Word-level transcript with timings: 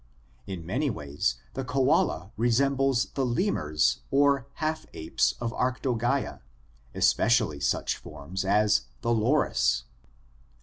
In 0.47 0.65
many 0.65 0.89
ways 0.89 1.35
the 1.53 1.63
koala 1.63 2.31
resembles 2.35 3.11
the 3.13 3.23
lemurs 3.23 3.99
or 4.09 4.47
half 4.53 4.87
apes 4.95 5.35
of 5.39 5.53
Arctogaea, 5.53 6.39
especially 6.95 7.59
such 7.59 7.97
forms 7.97 8.43
as 8.43 8.85
the 9.01 9.13
loris, 9.13 9.83
Nycticebus. 9.87 9.89